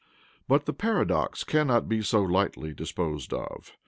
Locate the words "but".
0.47-0.65